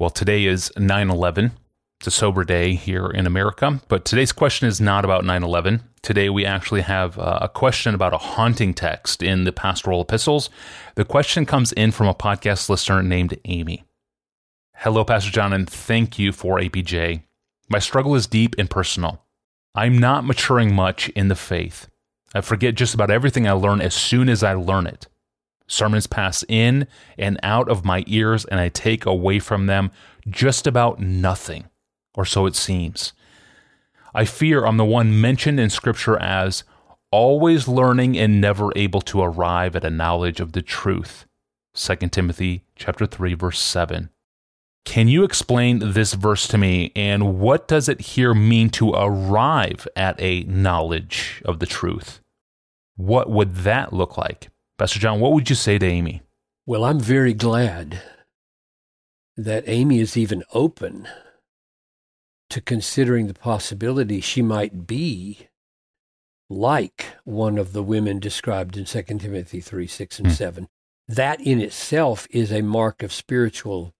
[0.00, 1.52] Well, today is 9 11.
[2.00, 5.82] It's a sober day here in America, but today's question is not about 9 11.
[6.00, 10.48] Today we actually have uh, a question about a haunting text in the pastoral epistles.
[10.94, 13.84] The question comes in from a podcast listener named Amy.
[14.74, 17.22] Hello, Pastor John, and thank you for APJ.
[17.68, 19.22] My struggle is deep and personal.
[19.74, 21.88] I'm not maturing much in the faith.
[22.34, 25.08] I forget just about everything I learn as soon as I learn it.
[25.70, 29.92] Sermons pass in and out of my ears, and I take away from them
[30.28, 31.66] just about nothing,
[32.14, 33.12] or so it seems.
[34.12, 36.64] I fear I'm the one mentioned in Scripture as
[37.12, 41.24] always learning and never able to arrive at a knowledge of the truth.
[41.74, 44.10] 2 Timothy chapter 3 verse 7.
[44.84, 49.86] Can you explain this verse to me and what does it here mean to arrive
[49.94, 52.20] at a knowledge of the truth?
[52.96, 54.49] What would that look like?
[54.80, 56.22] Pastor John, what would you say to Amy?
[56.64, 58.00] Well, I'm very glad
[59.36, 61.06] that Amy is even open
[62.48, 65.48] to considering the possibility she might be
[66.48, 70.32] like one of the women described in 2 Timothy 3 6 and hmm.
[70.32, 70.68] 7.
[71.06, 73.92] That in itself is a mark of spiritual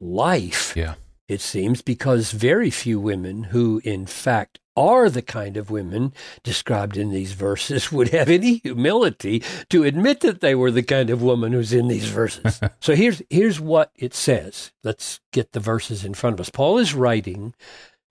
[0.00, 0.94] life, yeah.
[1.28, 6.96] it seems, because very few women who, in fact, are the kind of women described
[6.96, 11.22] in these verses would have any humility to admit that they were the kind of
[11.22, 12.60] woman who's in these verses.
[12.80, 14.72] so here's here's what it says.
[14.84, 16.50] Let's get the verses in front of us.
[16.50, 17.54] Paul is writing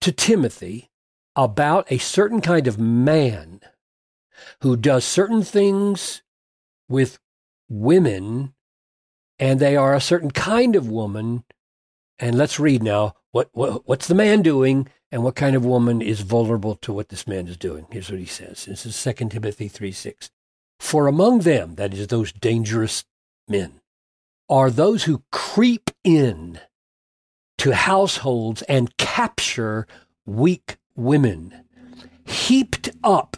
[0.00, 0.90] to Timothy
[1.36, 3.60] about a certain kind of man
[4.60, 6.22] who does certain things
[6.88, 7.18] with
[7.68, 8.54] women
[9.38, 11.44] and they are a certain kind of woman
[12.18, 16.02] and let's read now what, what what's the man doing and what kind of woman
[16.02, 17.86] is vulnerable to what this man is doing.
[17.92, 18.64] Here's what he says.
[18.64, 20.28] This is 2 Timothy 3 6.
[20.80, 23.04] For among them, that is, those dangerous
[23.46, 23.80] men,
[24.48, 26.58] are those who creep in
[27.58, 29.86] to households and capture
[30.26, 31.62] weak women,
[32.26, 33.36] heaped up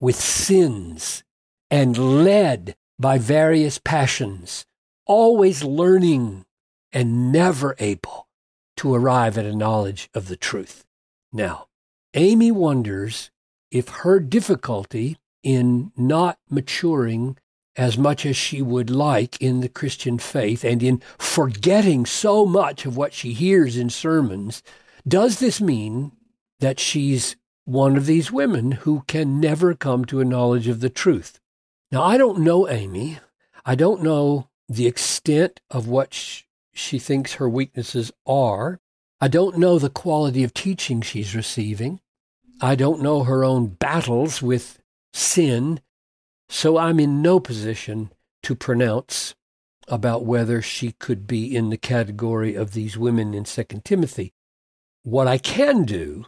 [0.00, 1.24] with sins
[1.72, 4.64] and led by various passions,
[5.06, 6.44] always learning
[6.92, 8.28] and never able
[8.76, 10.84] to arrive at a knowledge of the truth.
[11.32, 11.66] Now,
[12.14, 13.30] Amy wonders
[13.70, 17.36] if her difficulty in not maturing
[17.76, 22.84] as much as she would like in the Christian faith and in forgetting so much
[22.84, 24.62] of what she hears in sermons,
[25.06, 26.12] does this mean
[26.58, 30.90] that she's one of these women who can never come to a knowledge of the
[30.90, 31.40] truth?
[31.92, 33.18] Now, I don't know Amy.
[33.64, 36.12] I don't know the extent of what
[36.72, 38.80] she thinks her weaknesses are.
[39.20, 42.00] I don't know the quality of teaching she's receiving.
[42.60, 44.80] I don't know her own battles with
[45.12, 45.80] sin.
[46.48, 49.34] So I'm in no position to pronounce
[49.88, 54.32] about whether she could be in the category of these women in 2 Timothy.
[55.02, 56.26] What I can do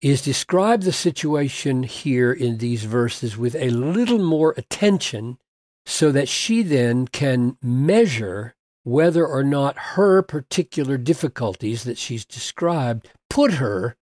[0.00, 5.38] is describe the situation here in these verses with a little more attention
[5.86, 8.54] so that she then can measure
[8.84, 13.96] whether or not her particular difficulties that she's described put her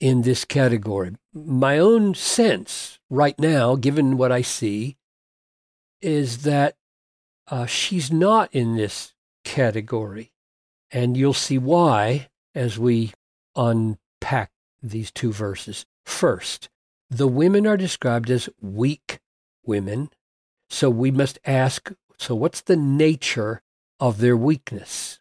[0.00, 1.12] in this category.
[1.32, 4.96] My own sense right now, given what I see,
[6.02, 6.76] is that
[7.48, 9.14] uh, she's not in this
[9.44, 10.32] category.
[10.90, 13.12] And you'll see why as we
[13.56, 14.50] unpack
[14.82, 15.84] these two verses.
[16.04, 16.68] First,
[17.10, 19.18] the women are described as weak
[19.64, 20.10] women.
[20.68, 23.62] So we must ask so, what's the nature
[24.00, 25.20] of their weakness.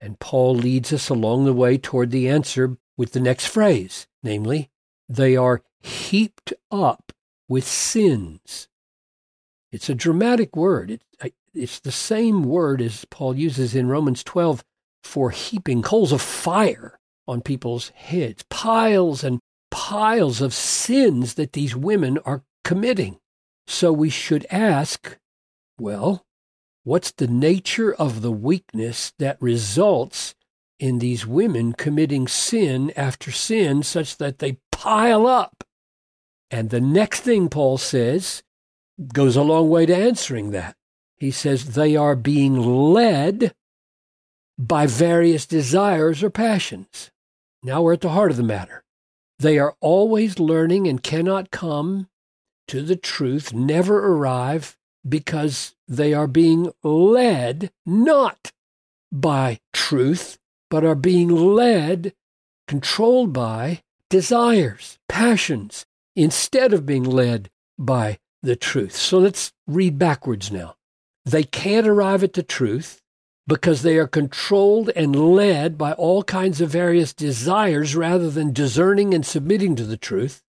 [0.00, 4.70] And Paul leads us along the way toward the answer with the next phrase, namely,
[5.08, 7.12] they are heaped up
[7.48, 8.68] with sins.
[9.72, 10.90] It's a dramatic word.
[10.90, 14.62] It, it's the same word as Paul uses in Romans 12
[15.02, 21.74] for heaping coals of fire on people's heads, piles and piles of sins that these
[21.74, 23.18] women are committing.
[23.66, 25.18] So we should ask,
[25.78, 26.24] well,
[26.82, 30.34] What's the nature of the weakness that results
[30.78, 35.62] in these women committing sin after sin such that they pile up?
[36.50, 38.42] And the next thing Paul says
[39.12, 40.74] goes a long way to answering that.
[41.18, 43.54] He says they are being led
[44.58, 47.10] by various desires or passions.
[47.62, 48.84] Now we're at the heart of the matter.
[49.38, 52.08] They are always learning and cannot come
[52.68, 58.52] to the truth, never arrive because they are being led not
[59.12, 60.38] by truth,
[60.70, 62.12] but are being led,
[62.68, 68.94] controlled by desires, passions, instead of being led by the truth.
[68.94, 70.76] So let's read backwards now.
[71.24, 73.02] They can't arrive at the truth
[73.46, 79.12] because they are controlled and led by all kinds of various desires rather than discerning
[79.12, 80.42] and submitting to the truth.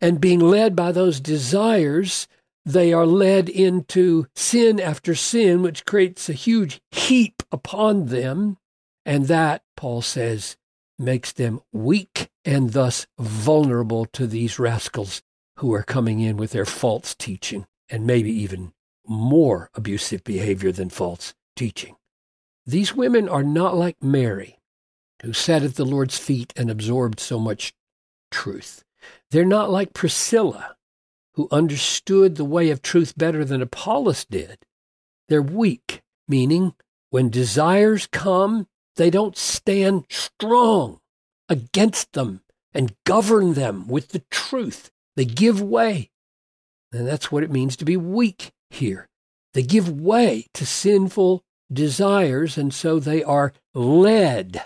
[0.00, 2.26] And being led by those desires,
[2.64, 8.58] they are led into sin after sin, which creates a huge heap upon them.
[9.04, 10.56] And that, Paul says,
[10.98, 15.22] makes them weak and thus vulnerable to these rascals
[15.56, 18.72] who are coming in with their false teaching and maybe even
[19.06, 21.96] more abusive behavior than false teaching.
[22.64, 24.58] These women are not like Mary,
[25.22, 27.74] who sat at the Lord's feet and absorbed so much
[28.30, 28.84] truth.
[29.30, 30.76] They're not like Priscilla,
[31.34, 34.58] who understood the way of truth better than Apollos did.
[35.28, 36.74] They're weak, meaning
[37.10, 41.00] when desires come, they don't stand strong
[41.48, 42.42] against them
[42.74, 44.90] and govern them with the truth.
[45.16, 46.10] They give way.
[46.92, 49.08] And that's what it means to be weak here.
[49.54, 54.64] They give way to sinful desires, and so they are led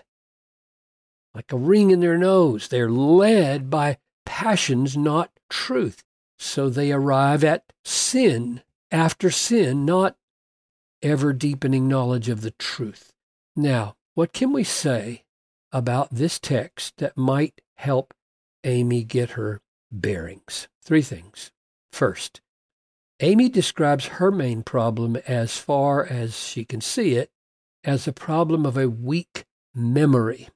[1.35, 2.69] like a ring in their nose.
[2.69, 6.03] They're led by passions, not truth.
[6.39, 10.17] So they arrive at sin after sin, not
[11.03, 13.13] ever deepening knowledge of the truth.
[13.55, 15.25] Now, what can we say
[15.73, 18.15] about this text that might help
[18.65, 19.61] Amy get her
[19.91, 20.69] bearings?
[20.83, 21.53] Three things.
[21.93, 22.41] First,
[23.21, 27.31] Amy describes her main problem, as far as she can see it,
[27.83, 29.45] as a problem of a weak
[29.75, 30.49] memory,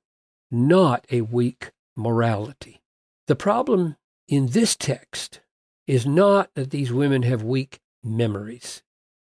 [0.51, 2.83] not a weak morality.
[3.29, 3.97] The problem
[4.29, 5.41] in this text
[5.91, 8.81] is not that these women have weak memories.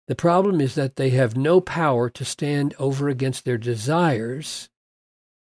[0.07, 4.69] The problem is that they have no power to stand over against their desires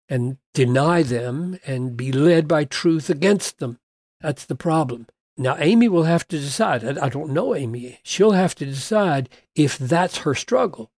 [0.08, 3.80] and deny them and be led by truth against them.
[4.22, 5.08] That's the problem.
[5.38, 6.86] Now, Amy will have to decide.
[6.98, 8.00] I, don't know Amy.
[8.04, 10.90] She'll have to decide if that's her struggle.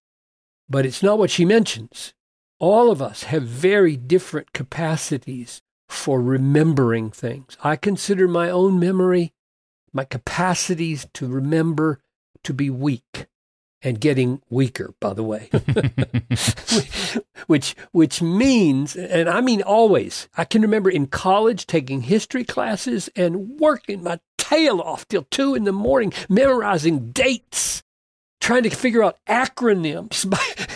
[0.70, 2.14] But it's not what she mentions.
[2.60, 7.58] All of us have very different capacities for remembering things.
[7.64, 9.34] I consider my own memory,
[9.94, 12.00] my capacities to remember,
[12.44, 13.28] to be weak
[13.84, 15.50] and getting weaker, by the way.
[17.48, 20.28] which which means and I mean always.
[20.38, 25.56] I can remember in college taking history classes and working my tail off till two
[25.56, 27.84] in the morning, memorizing dates,
[28.42, 30.26] trying to figure out acronyms,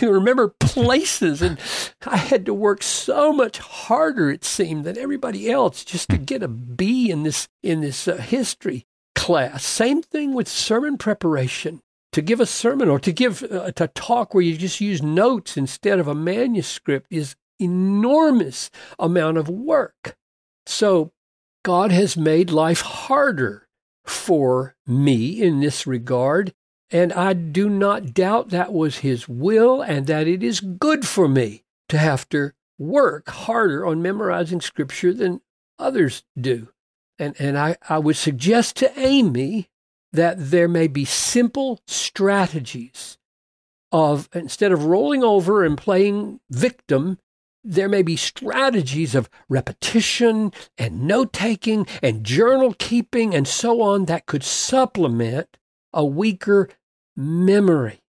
[0.02, 1.42] remember places.
[1.42, 1.58] And
[2.06, 6.42] I had to work so much harder, it seemed, than everybody else just to get
[6.42, 8.86] a B in this, in this uh, history
[9.26, 9.64] class.
[9.64, 11.80] Same thing with sermon preparation.
[12.12, 15.56] To give a sermon or to give uh, to talk where you just use notes
[15.56, 18.70] instead of a manuscript is enormous
[19.00, 20.16] amount of work.
[20.64, 21.10] So
[21.64, 23.66] God has made life harder
[24.04, 26.54] for me in this regard,
[26.88, 31.26] and I do not doubt that was His will and that it is good for
[31.26, 35.40] me to have to work harder on memorizing Scripture than
[35.80, 36.68] others do.
[37.18, 39.68] And, and I, I would suggest to Amy
[40.12, 43.18] that there may be simple strategies
[43.92, 47.18] of instead of rolling over and playing victim,
[47.64, 54.04] there may be strategies of repetition and note taking and journal keeping and so on
[54.04, 55.56] that could supplement
[55.92, 56.68] a weaker
[57.16, 58.00] memory.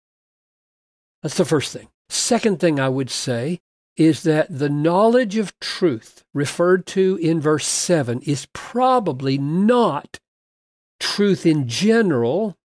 [1.24, 1.88] That's the first thing.
[2.10, 3.60] Second thing I would say
[3.98, 10.20] is that the knowledge of truth referred to in verse 7 is probably not
[11.00, 12.56] truth in general,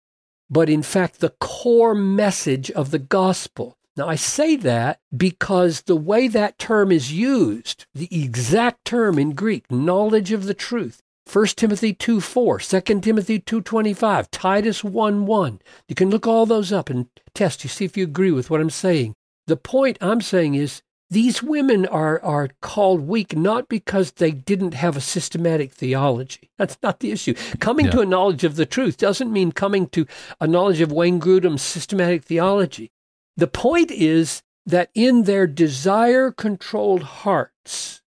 [0.51, 3.77] but in fact the core message of the gospel.
[3.97, 9.33] Now, I say that because the way that term is used, the exact term in
[9.33, 15.61] Greek, knowledge of the truth, 1 Timothy 2 4, 2 Timothy 2.25, Titus 1 1.
[15.89, 17.65] You can look all those up and test.
[17.65, 19.15] You see if you agree with what I'm saying.
[19.47, 24.73] The point I'm saying is these women are, are called weak not because they didn't
[24.73, 26.49] have a systematic theology.
[26.57, 27.35] That's not the issue.
[27.61, 27.93] Coming yeah.
[27.93, 30.07] to a knowledge of the truth doesn't mean coming to
[30.41, 32.93] a knowledge of Wayne Grudem's systematic theology.
[33.37, 38.01] The point is that in their desire controlled hearts,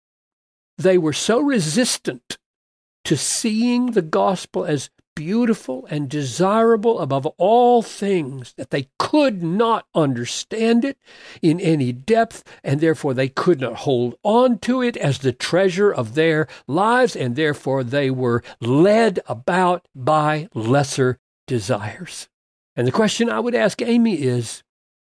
[0.79, 2.39] they were so resistant
[3.03, 9.87] to seeing the gospel as beautiful and desirable above all things that they could not
[9.95, 10.97] understand it
[11.41, 15.91] in any depth, and therefore they could not hold on to it as the treasure
[15.91, 22.27] of their lives, and therefore they were led about by lesser desires.
[22.75, 24.63] And the question I would ask Amy is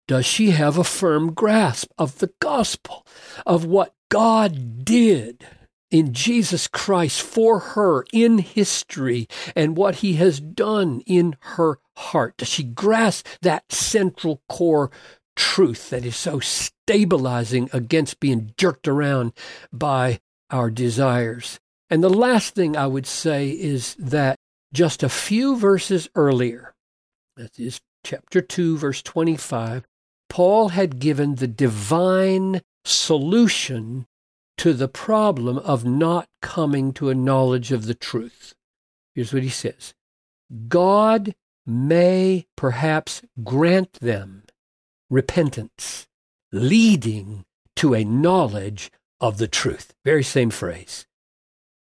[0.09, 3.07] does she have a firm grasp of the gospel,
[3.47, 5.47] of what God did
[5.93, 12.39] in Jesus Christ for her in history and what he has done in her heart?
[12.39, 14.91] Does she grasp that central core
[15.37, 19.33] truth that is so stabilizing against being jerked around
[19.73, 20.21] by
[20.51, 21.59] our desires.
[21.91, 24.37] And the last thing I would say is that
[24.73, 26.75] just a few verses earlier,
[27.37, 29.85] that is chapter 2, verse 25,
[30.29, 34.07] Paul had given the divine solution
[34.63, 38.55] to the problem of not coming to a knowledge of the truth.
[39.13, 39.93] Here's what he says
[40.69, 41.35] God
[41.67, 44.45] may perhaps grant them
[45.11, 46.07] repentance,
[46.53, 49.95] leading to a knowledge of the truth.
[50.05, 51.09] Very same phrase.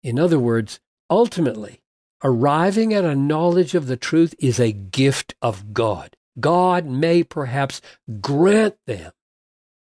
[0.03, 1.79] In other words, ultimately,
[2.21, 6.17] arriving at a knowledge of the truth is a gift of God.
[6.37, 7.79] God may perhaps
[8.19, 9.13] grant them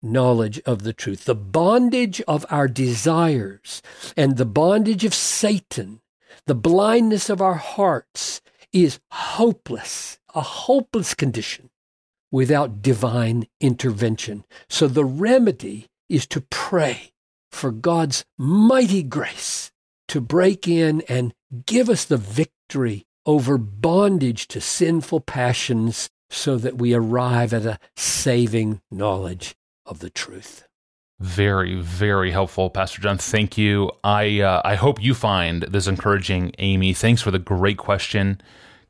[0.01, 1.25] knowledge of the truth.
[1.25, 3.81] The bondage of our desires
[4.15, 6.01] and the bondage of Satan,
[6.45, 8.41] the blindness of our hearts
[8.71, 11.69] is hopeless, a hopeless condition
[12.31, 14.45] without divine intervention.
[14.69, 17.11] So the remedy is to pray
[17.51, 19.71] for God's mighty grace
[20.09, 21.33] to break in and
[21.65, 27.79] give us the victory over bondage to sinful passions so that we arrive at a
[27.95, 29.55] saving knowledge
[29.89, 30.63] of the truth.
[31.19, 33.17] Very, very helpful, Pastor John.
[33.17, 33.91] Thank you.
[34.05, 36.93] I uh, I hope you find this encouraging, Amy.
[36.93, 38.39] Thanks for the great question.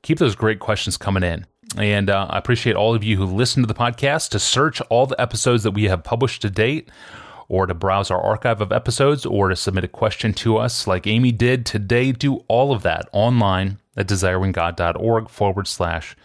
[0.03, 1.47] Keep those great questions coming in.
[1.77, 5.07] And uh, I appreciate all of you who listen to the podcast to search all
[5.07, 6.89] the episodes that we have published to date,
[7.47, 11.07] or to browse our archive of episodes, or to submit a question to us like
[11.07, 12.11] Amy did today.
[12.11, 16.15] Do all of that online at desiringgod.org forward slash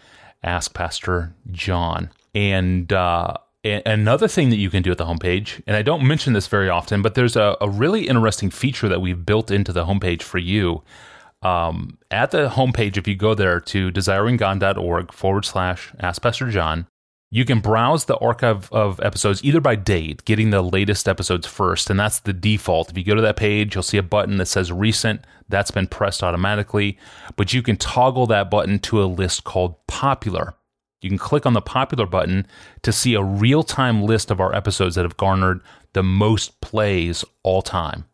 [0.43, 2.11] ask Pastor John.
[2.35, 6.33] And uh, another thing that you can do at the homepage, and I don't mention
[6.33, 9.85] this very often, but there's a, a really interesting feature that we've built into the
[9.85, 10.83] homepage for you.
[11.41, 16.87] Um, at the homepage, if you go there to desiringgod.org forward slash ask Pastor John,
[17.31, 21.89] you can browse the archive of episodes either by date, getting the latest episodes first,
[21.89, 22.91] and that's the default.
[22.91, 25.25] If you go to that page, you'll see a button that says recent.
[25.49, 26.97] That's been pressed automatically,
[27.35, 30.53] but you can toggle that button to a list called popular.
[31.05, 32.47] You can click on the popular button
[32.81, 35.61] to see a real time list of our episodes that have garnered
[35.93, 38.05] the most plays all time.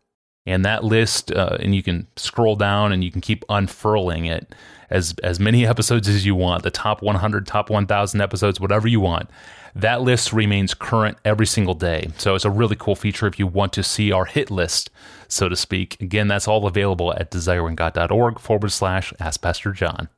[0.44, 4.54] And that list, uh, and you can scroll down and you can keep unfurling it
[4.90, 9.00] as as many episodes as you want, the top 100, top 1000 episodes, whatever you
[9.00, 9.30] want.
[9.74, 12.10] That list remains current every single day.
[12.18, 14.90] So it's a really cool feature if you want to see our hit list,
[15.28, 15.98] so to speak.
[15.98, 20.10] Again, that's all available at desiringgod.org forward slash ask Pastor John.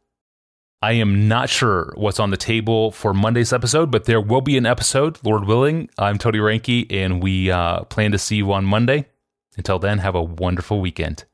[0.85, 4.59] I am not sure what's on the table for Monday's episode, but there will be
[4.59, 5.89] an episode, Lord willing.
[5.97, 9.07] I'm Tony Reinke, and we uh, plan to see you on Monday.
[9.57, 11.25] Until then, have a wonderful weekend.